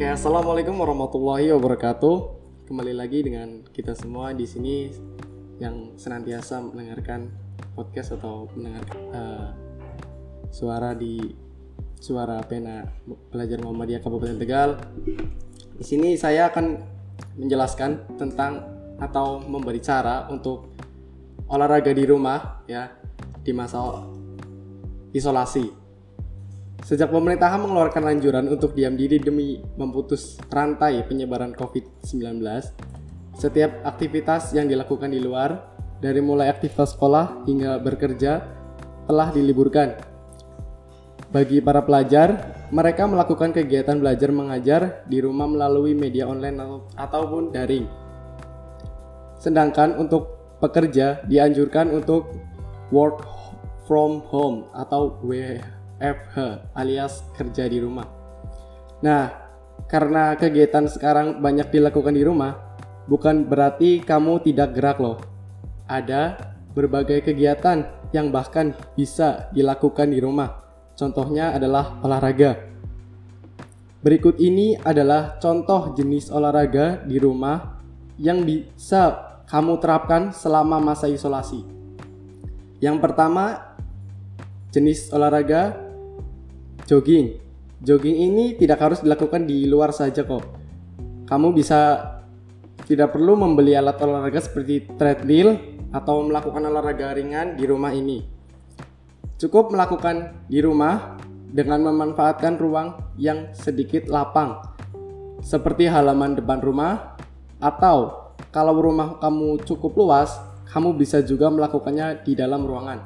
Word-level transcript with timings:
Oke, 0.00 0.08
assalamualaikum 0.08 0.80
warahmatullahi 0.80 1.52
wabarakatuh. 1.52 2.16
Kembali 2.64 2.96
lagi 2.96 3.20
dengan 3.20 3.60
kita 3.68 3.92
semua 3.92 4.32
di 4.32 4.48
sini 4.48 4.88
yang 5.60 5.92
senantiasa 6.00 6.56
mendengarkan 6.64 7.28
podcast 7.76 8.16
atau 8.16 8.48
mendengar 8.56 8.80
uh, 9.12 9.52
suara 10.48 10.96
di 10.96 11.20
suara 12.00 12.40
pena 12.48 12.88
pelajar 13.28 13.60
Muhammadiyah 13.60 14.00
Kabupaten 14.00 14.40
Tegal. 14.40 14.80
Di 15.76 15.84
sini 15.84 16.16
saya 16.16 16.48
akan 16.48 16.80
menjelaskan 17.36 18.16
tentang 18.16 18.64
atau 19.04 19.36
memberi 19.44 19.84
cara 19.84 20.32
untuk 20.32 20.80
olahraga 21.44 21.92
di 21.92 22.08
rumah 22.08 22.64
ya 22.64 22.88
di 23.44 23.52
masa 23.52 24.00
isolasi. 25.12 25.79
Sejak 26.80 27.12
pemerintahan 27.12 27.60
mengeluarkan 27.60 28.08
anjuran 28.08 28.48
untuk 28.48 28.72
diam 28.72 28.96
diri 28.96 29.20
demi 29.20 29.60
memutus 29.76 30.40
rantai 30.48 31.04
penyebaran 31.04 31.52
COVID-19, 31.52 32.40
setiap 33.36 33.84
aktivitas 33.84 34.56
yang 34.56 34.64
dilakukan 34.64 35.12
di 35.12 35.20
luar, 35.20 35.60
dari 36.00 36.24
mulai 36.24 36.48
aktivitas 36.48 36.96
sekolah 36.96 37.44
hingga 37.44 37.76
bekerja, 37.84 38.32
telah 39.04 39.28
diliburkan. 39.28 40.00
Bagi 41.30 41.60
para 41.60 41.84
pelajar, 41.84 42.56
mereka 42.72 43.04
melakukan 43.04 43.52
kegiatan 43.52 44.00
belajar 44.00 44.32
mengajar 44.32 45.04
di 45.04 45.20
rumah 45.20 45.46
melalui 45.46 45.92
media 45.92 46.26
online 46.26 46.58
ataupun 46.96 47.52
daring. 47.52 47.86
Sedangkan 49.36 50.00
untuk 50.00 50.56
pekerja 50.64 51.22
dianjurkan 51.28 51.92
untuk 51.92 52.32
work 52.88 53.24
from 53.84 54.24
home 54.26 54.66
atau 54.74 55.16
WFH 55.22 55.79
FH 56.00 56.36
alias 56.72 57.22
kerja 57.36 57.68
di 57.68 57.78
rumah. 57.78 58.08
Nah, 59.04 59.28
karena 59.86 60.34
kegiatan 60.34 60.88
sekarang 60.88 61.44
banyak 61.44 61.68
dilakukan 61.68 62.16
di 62.16 62.24
rumah, 62.24 62.56
bukan 63.04 63.44
berarti 63.44 64.00
kamu 64.00 64.40
tidak 64.44 64.72
gerak 64.76 64.98
loh. 64.98 65.20
Ada 65.86 66.40
berbagai 66.72 67.26
kegiatan 67.28 67.84
yang 68.10 68.32
bahkan 68.32 68.72
bisa 68.96 69.52
dilakukan 69.52 70.10
di 70.10 70.18
rumah. 70.18 70.64
Contohnya 70.96 71.54
adalah 71.54 72.00
olahraga. 72.02 72.56
Berikut 74.00 74.40
ini 74.40 74.80
adalah 74.80 75.36
contoh 75.36 75.92
jenis 75.92 76.32
olahraga 76.32 77.04
di 77.04 77.20
rumah 77.20 77.76
yang 78.16 78.44
bisa 78.48 79.40
kamu 79.44 79.76
terapkan 79.82 80.32
selama 80.32 80.80
masa 80.80 81.10
isolasi. 81.10 81.66
Yang 82.80 82.96
pertama, 83.02 83.76
jenis 84.72 85.12
olahraga 85.12 85.89
jogging. 86.90 87.38
Jogging 87.86 88.18
ini 88.18 88.58
tidak 88.58 88.82
harus 88.82 88.98
dilakukan 89.06 89.46
di 89.46 89.70
luar 89.70 89.94
saja 89.94 90.26
kok. 90.26 90.42
Kamu 91.30 91.54
bisa 91.54 92.02
tidak 92.90 93.14
perlu 93.14 93.38
membeli 93.38 93.78
alat 93.78 93.94
olahraga 94.02 94.42
seperti 94.42 94.90
treadmill 94.98 95.54
atau 95.94 96.26
melakukan 96.26 96.66
olahraga 96.66 97.14
ringan 97.14 97.54
di 97.54 97.62
rumah 97.70 97.94
ini. 97.94 98.26
Cukup 99.38 99.70
melakukan 99.70 100.34
di 100.50 100.58
rumah 100.58 101.14
dengan 101.54 101.86
memanfaatkan 101.86 102.58
ruang 102.58 103.14
yang 103.14 103.54
sedikit 103.54 104.10
lapang, 104.10 104.58
seperti 105.40 105.86
halaman 105.86 106.36
depan 106.36 106.58
rumah, 106.60 107.16
atau 107.62 108.30
kalau 108.50 108.76
rumah 108.76 109.16
kamu 109.22 109.62
cukup 109.64 109.94
luas, 109.96 110.36
kamu 110.68 110.98
bisa 110.98 111.22
juga 111.22 111.48
melakukannya 111.48 112.20
di 112.26 112.36
dalam 112.36 112.66
ruangan. 112.66 113.00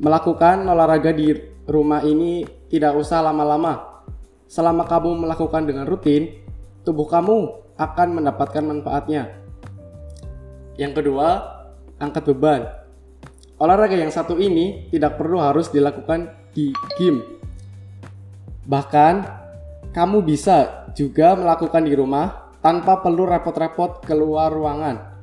Melakukan 0.00 0.64
olahraga 0.66 1.14
di 1.14 1.53
rumah 1.64 2.04
ini 2.04 2.44
tidak 2.68 2.96
usah 2.96 3.24
lama-lama. 3.24 4.04
Selama 4.48 4.84
kamu 4.84 5.24
melakukan 5.24 5.64
dengan 5.64 5.88
rutin, 5.88 6.30
tubuh 6.84 7.08
kamu 7.08 7.64
akan 7.74 8.08
mendapatkan 8.20 8.62
manfaatnya. 8.62 9.34
Yang 10.76 11.02
kedua, 11.02 11.28
angkat 11.98 12.30
beban. 12.30 12.62
Olahraga 13.58 13.96
yang 13.96 14.10
satu 14.10 14.36
ini 14.36 14.90
tidak 14.90 15.16
perlu 15.16 15.40
harus 15.40 15.70
dilakukan 15.70 16.30
di 16.52 16.74
gym. 16.98 17.22
Bahkan, 18.66 19.14
kamu 19.94 20.26
bisa 20.26 20.86
juga 20.92 21.38
melakukan 21.38 21.82
di 21.86 21.94
rumah 21.94 22.50
tanpa 22.58 22.98
perlu 22.98 23.28
repot-repot 23.28 24.02
keluar 24.02 24.50
ruangan. 24.50 25.22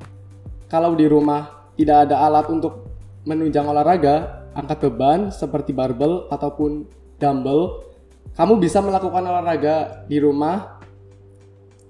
Kalau 0.70 0.96
di 0.96 1.04
rumah 1.04 1.68
tidak 1.76 2.08
ada 2.08 2.24
alat 2.24 2.48
untuk 2.48 2.88
menunjang 3.28 3.68
olahraga, 3.68 4.41
angkat 4.52 4.88
beban 4.88 5.32
seperti 5.32 5.72
barbel 5.72 6.28
ataupun 6.28 6.86
dumbbell, 7.16 7.84
kamu 8.32 8.60
bisa 8.60 8.80
melakukan 8.80 9.24
olahraga 9.24 10.04
di 10.08 10.16
rumah 10.16 10.80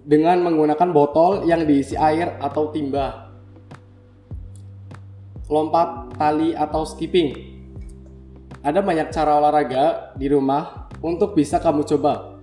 dengan 0.02 0.42
menggunakan 0.42 0.90
botol 0.90 1.46
yang 1.46 1.62
diisi 1.62 1.94
air 1.94 2.34
atau 2.42 2.74
timba. 2.74 3.30
Lompat 5.46 6.18
tali 6.18 6.56
atau 6.56 6.82
skipping. 6.82 7.52
Ada 8.62 8.78
banyak 8.78 9.10
cara 9.10 9.38
olahraga 9.42 10.14
di 10.14 10.30
rumah 10.30 10.86
untuk 11.02 11.34
bisa 11.34 11.58
kamu 11.58 11.82
coba. 11.86 12.38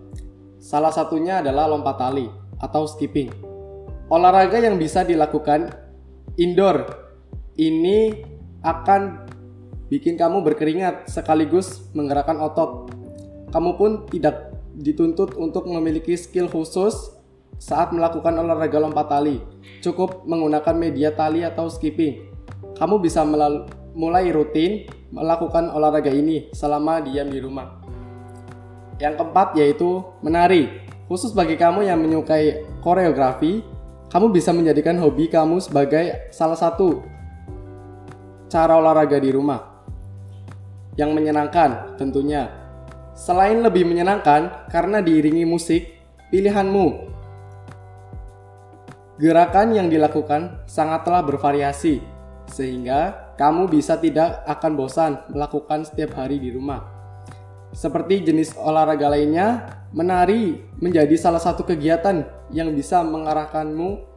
Salah 0.59 0.91
satunya 0.91 1.39
adalah 1.39 1.71
lompat 1.71 1.95
tali 1.95 2.27
atau 2.59 2.83
skipping. 2.87 3.31
Olahraga 4.11 4.59
yang 4.59 4.75
bisa 4.75 5.07
dilakukan 5.07 5.71
indoor 6.35 6.87
ini 7.59 8.19
akan 8.63 9.28
bikin 9.89 10.15
kamu 10.15 10.45
berkeringat 10.45 11.09
sekaligus 11.09 11.89
menggerakkan 11.97 12.37
otot. 12.37 12.93
Kamu 13.49 13.75
pun 13.75 13.91
tidak 14.07 14.53
dituntut 14.77 15.33
untuk 15.35 15.65
memiliki 15.65 16.13
skill 16.13 16.45
khusus 16.45 17.17
saat 17.57 17.91
melakukan 17.91 18.31
olahraga 18.37 18.77
lompat 18.77 19.09
tali. 19.09 19.41
Cukup 19.81 20.23
menggunakan 20.29 20.75
media 20.77 21.09
tali 21.11 21.41
atau 21.41 21.67
skipping. 21.67 22.29
Kamu 22.77 23.01
bisa 23.01 23.25
mulai 23.97 24.29
rutin 24.29 24.87
melakukan 25.09 25.73
olahraga 25.73 26.13
ini 26.13 26.53
selama 26.53 27.01
diam 27.03 27.27
di 27.27 27.41
rumah. 27.41 27.81
Yang 29.01 29.19
keempat 29.19 29.57
yaitu 29.57 30.05
menari. 30.21 30.87
Khusus 31.09 31.33
bagi 31.33 31.57
kamu 31.57 31.89
yang 31.89 31.97
menyukai 31.97 32.61
koreografi, 32.85 33.65
kamu 34.13 34.29
bisa 34.29 34.53
menjadikan 34.53 34.93
hobi 35.01 35.25
kamu 35.25 35.57
sebagai 35.57 36.29
salah 36.29 36.53
satu 36.53 37.01
cara 38.45 38.77
olahraga 38.77 39.17
di 39.17 39.33
rumah 39.33 39.68
yang 40.99 41.15
menyenangkan 41.15 41.95
tentunya. 41.95 42.51
Selain 43.15 43.63
lebih 43.63 43.87
menyenangkan 43.87 44.67
karena 44.67 44.99
diiringi 44.99 45.47
musik, 45.47 45.87
pilihanmu. 46.27 47.07
Gerakan 49.19 49.75
yang 49.75 49.87
dilakukan 49.87 50.63
sangatlah 50.67 51.23
bervariasi, 51.23 52.03
sehingga 52.51 53.31
kamu 53.39 53.71
bisa 53.71 53.95
tidak 53.99 54.43
akan 54.47 54.71
bosan 54.75 55.11
melakukan 55.31 55.87
setiap 55.87 56.19
hari 56.19 56.39
di 56.39 56.51
rumah. 56.51 56.83
Seperti 57.75 58.23
jenis 58.27 58.55
olahraga 58.55 59.11
lainnya, 59.11 59.67
menari 59.91 60.59
menjadi 60.79 61.15
salah 61.19 61.43
satu 61.43 61.67
kegiatan 61.67 62.23
yang 62.51 62.71
bisa 62.71 63.03
mengarahkanmu 63.03 64.07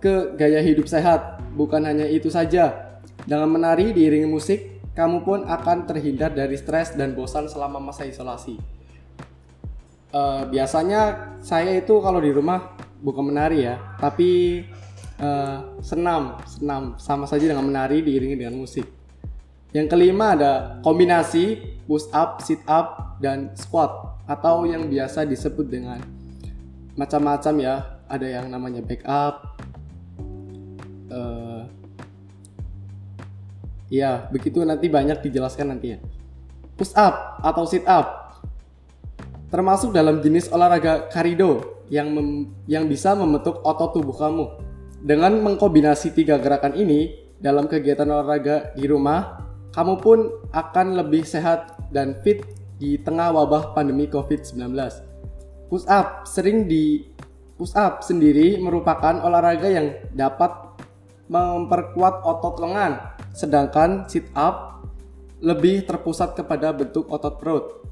ke 0.00 0.38
gaya 0.38 0.62
hidup 0.62 0.88
sehat. 0.88 1.42
Bukan 1.58 1.82
hanya 1.84 2.06
itu 2.06 2.32
saja, 2.32 2.96
dengan 3.26 3.52
menari 3.52 3.92
diiringi 3.92 4.30
musik, 4.30 4.79
kamu 5.00 5.24
pun 5.24 5.48
akan 5.48 5.88
terhindar 5.88 6.36
dari 6.36 6.60
stres 6.60 6.92
dan 6.92 7.16
bosan 7.16 7.48
selama 7.48 7.80
masa 7.80 8.04
isolasi. 8.04 8.60
Uh, 10.12 10.44
biasanya 10.52 11.32
saya 11.40 11.72
itu 11.80 11.96
kalau 12.04 12.20
di 12.20 12.28
rumah 12.28 12.76
bukan 13.00 13.32
menari 13.32 13.64
ya, 13.64 13.80
tapi 13.96 14.60
uh, 15.16 15.80
senam, 15.80 16.36
senam 16.44 17.00
sama 17.00 17.24
saja 17.24 17.48
dengan 17.48 17.64
menari 17.64 18.04
diiringi 18.04 18.36
dengan 18.36 18.60
musik. 18.60 18.84
Yang 19.72 19.86
kelima 19.96 20.36
ada 20.36 20.82
kombinasi 20.84 21.78
push 21.88 22.10
up, 22.12 22.44
sit 22.44 22.60
up, 22.68 23.16
dan 23.24 23.54
squat 23.56 24.20
atau 24.28 24.68
yang 24.68 24.90
biasa 24.90 25.24
disebut 25.24 25.64
dengan 25.64 26.02
macam-macam 26.98 27.54
ya. 27.56 27.76
Ada 28.10 28.26
yang 28.42 28.50
namanya 28.50 28.82
back 28.82 29.06
up, 29.06 29.62
uh, 31.14 31.39
Iya, 33.90 34.30
begitu 34.30 34.62
nanti 34.62 34.86
banyak 34.86 35.18
dijelaskan 35.18 35.74
nanti 35.74 35.86
ya. 35.92 35.98
Push 36.78 36.94
up 36.94 37.42
atau 37.42 37.66
sit 37.66 37.82
up 37.90 38.30
termasuk 39.50 39.90
dalam 39.90 40.22
jenis 40.22 40.46
olahraga 40.54 41.10
karido 41.10 41.82
yang 41.90 42.14
mem 42.14 42.54
yang 42.70 42.86
bisa 42.86 43.18
membentuk 43.18 43.58
otot 43.66 43.98
tubuh 43.98 44.14
kamu. 44.14 44.46
Dengan 45.02 45.42
mengkombinasi 45.42 46.14
tiga 46.14 46.38
gerakan 46.38 46.78
ini 46.78 47.18
dalam 47.42 47.66
kegiatan 47.66 48.06
olahraga 48.06 48.70
di 48.78 48.86
rumah, 48.86 49.42
kamu 49.74 49.94
pun 49.98 50.18
akan 50.54 50.86
lebih 51.02 51.26
sehat 51.26 51.90
dan 51.90 52.14
fit 52.22 52.46
di 52.78 52.94
tengah 52.94 53.34
wabah 53.34 53.74
pandemi 53.74 54.06
COVID-19. 54.06 54.70
Push 55.66 55.86
up 55.90 56.30
sering 56.30 56.70
di 56.70 57.10
push 57.58 57.74
up 57.74 58.06
sendiri 58.06 58.56
merupakan 58.62 59.18
olahraga 59.26 59.66
yang 59.66 59.98
dapat 60.14 60.78
memperkuat 61.26 62.22
otot 62.22 62.58
lengan 62.62 63.19
Sedangkan 63.40 64.04
sit 64.04 64.28
up 64.36 64.84
lebih 65.40 65.88
terpusat 65.88 66.36
kepada 66.36 66.76
bentuk 66.76 67.08
otot 67.08 67.40
perut. 67.40 67.88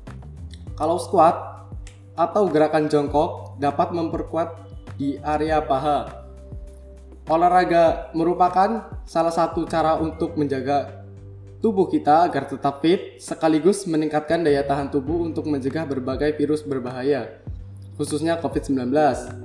Kalau 0.77 1.01
squat 1.01 1.65
atau 2.13 2.45
gerakan 2.53 2.93
jongkok 2.93 3.57
dapat 3.57 3.97
memperkuat 3.97 4.49
di 5.01 5.17
area 5.25 5.65
paha. 5.65 6.29
Olahraga 7.33 8.13
merupakan 8.13 9.01
salah 9.09 9.33
satu 9.33 9.65
cara 9.65 9.97
untuk 9.97 10.37
menjaga 10.37 11.01
tubuh 11.65 11.89
kita 11.89 12.29
agar 12.29 12.45
tetap 12.45 12.85
fit 12.85 13.17
sekaligus 13.17 13.89
meningkatkan 13.89 14.45
daya 14.45 14.61
tahan 14.69 14.93
tubuh 14.93 15.25
untuk 15.25 15.49
mencegah 15.49 15.89
berbagai 15.89 16.37
virus 16.37 16.61
berbahaya 16.63 17.41
khususnya 17.99 18.39
COVID-19 18.39 18.95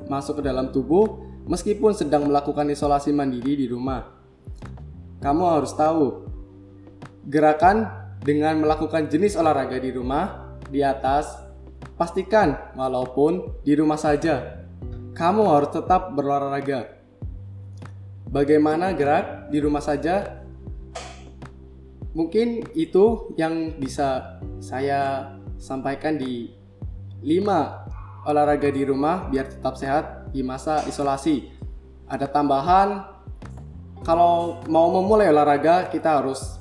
masuk 0.06 0.40
ke 0.40 0.44
dalam 0.46 0.70
tubuh 0.70 1.26
meskipun 1.50 1.98
sedang 1.98 2.30
melakukan 2.30 2.70
isolasi 2.70 3.10
mandiri 3.10 3.58
di 3.58 3.66
rumah. 3.66 4.13
Kamu 5.24 5.44
harus 5.48 5.72
tahu 5.72 6.28
gerakan 7.32 7.88
dengan 8.20 8.60
melakukan 8.60 9.08
jenis 9.08 9.40
olahraga 9.40 9.80
di 9.80 9.96
rumah 9.96 10.60
di 10.68 10.84
atas 10.84 11.40
pastikan 11.96 12.76
walaupun 12.76 13.64
di 13.64 13.72
rumah 13.80 13.96
saja 13.96 14.64
kamu 15.14 15.46
harus 15.46 15.70
tetap 15.70 16.12
berolahraga. 16.18 16.90
Bagaimana 18.34 18.98
gerak 18.98 19.54
di 19.54 19.62
rumah 19.62 19.82
saja? 19.82 20.42
Mungkin 22.18 22.74
itu 22.74 23.34
yang 23.38 23.78
bisa 23.78 24.42
saya 24.58 25.34
sampaikan 25.62 26.18
di 26.18 26.50
5 27.22 28.26
olahraga 28.26 28.70
di 28.74 28.84
rumah 28.86 29.30
biar 29.30 29.54
tetap 29.54 29.78
sehat 29.78 30.34
di 30.34 30.42
masa 30.42 30.82
isolasi. 30.90 31.54
Ada 32.10 32.26
tambahan, 32.26 33.13
kalau 34.04 34.60
mau 34.68 34.92
memulai 34.92 35.32
olahraga 35.32 35.88
kita 35.88 36.22
harus 36.22 36.60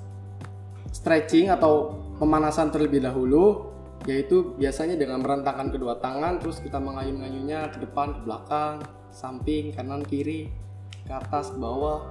stretching 0.94 1.50
atau 1.50 1.98
pemanasan 2.18 2.70
terlebih 2.70 3.02
dahulu, 3.02 3.74
yaitu 4.06 4.54
biasanya 4.58 4.94
dengan 4.94 5.22
merentangkan 5.22 5.74
kedua 5.74 5.98
tangan, 5.98 6.38
terus 6.38 6.62
kita 6.62 6.78
mengayun-ayunnya 6.78 7.74
ke 7.74 7.82
depan, 7.82 8.14
ke 8.14 8.20
belakang, 8.22 8.82
samping, 9.10 9.74
kanan, 9.74 10.06
kiri, 10.06 10.50
ke 11.02 11.12
atas, 11.12 11.50
ke 11.50 11.58
bawah. 11.58 12.06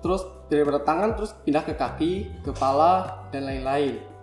Terus 0.00 0.22
dari 0.46 0.62
tangan 0.62 1.18
terus 1.18 1.34
pindah 1.42 1.66
ke 1.66 1.74
kaki, 1.74 2.12
kepala, 2.46 3.26
dan 3.34 3.50
lain-lain 3.50 4.16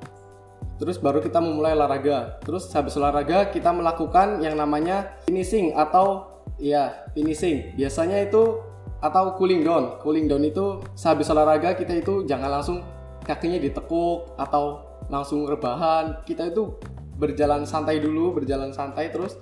Terus 0.82 0.98
baru 0.98 1.22
kita 1.22 1.38
memulai 1.38 1.78
olahraga. 1.78 2.42
Terus 2.42 2.68
habis 2.74 2.98
olahraga 2.98 3.48
kita 3.54 3.70
melakukan 3.72 4.42
yang 4.42 4.58
namanya 4.58 5.16
finishing 5.24 5.72
atau 5.78 6.28
ya 6.58 7.08
finishing. 7.14 7.78
Biasanya 7.78 8.26
itu 8.26 8.73
atau 9.04 9.36
cooling 9.36 9.68
down. 9.68 10.00
Cooling 10.00 10.32
down 10.32 10.48
itu 10.48 10.80
sehabis 10.96 11.28
olahraga 11.28 11.76
kita 11.76 11.92
itu 12.00 12.24
jangan 12.24 12.48
langsung 12.48 12.80
kakinya 13.28 13.60
ditekuk 13.60 14.40
atau 14.40 14.80
langsung 15.12 15.44
rebahan. 15.44 16.24
Kita 16.24 16.48
itu 16.48 16.72
berjalan 17.20 17.68
santai 17.68 18.00
dulu, 18.00 18.40
berjalan 18.40 18.72
santai 18.72 19.12
terus 19.12 19.36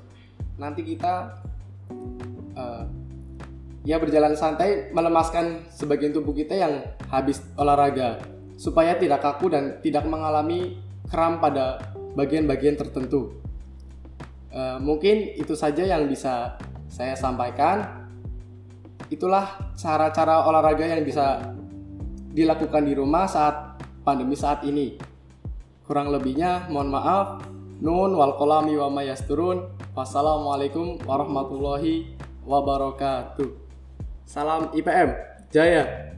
nanti 0.58 0.82
kita 0.82 1.38
uh, 2.58 2.84
ya 3.86 3.98
berjalan 4.02 4.34
santai 4.34 4.90
melemaskan 4.94 5.70
sebagian 5.70 6.14
tubuh 6.14 6.34
kita 6.34 6.58
yang 6.58 6.82
habis 7.10 7.42
olahraga 7.58 8.22
supaya 8.58 8.98
tidak 8.98 9.26
kaku 9.26 9.50
dan 9.50 9.82
tidak 9.82 10.06
mengalami 10.06 10.78
kram 11.10 11.42
pada 11.42 11.94
bagian-bagian 12.14 12.78
tertentu. 12.78 13.42
Uh, 14.52 14.78
mungkin 14.84 15.32
itu 15.38 15.56
saja 15.56 15.86
yang 15.86 16.10
bisa 16.10 16.60
saya 16.92 17.16
sampaikan. 17.16 18.01
Itulah 19.12 19.76
cara-cara 19.76 20.48
olahraga 20.48 20.88
yang 20.88 21.04
bisa 21.04 21.52
dilakukan 22.32 22.88
di 22.88 22.96
rumah 22.96 23.28
saat 23.28 23.84
pandemi 24.08 24.40
saat 24.40 24.64
ini. 24.64 24.96
Kurang 25.84 26.16
lebihnya 26.16 26.72
mohon 26.72 26.88
maaf. 26.88 27.44
Nun 27.84 28.16
wal 28.16 28.40
kolami 28.40 28.80
wa 28.80 28.88
mayasturun. 28.88 29.68
Wassalamualaikum 29.92 31.04
warahmatullahi 31.04 32.16
wabarakatuh. 32.48 33.52
Salam 34.24 34.72
IPM. 34.72 35.12
Jaya. 35.52 36.16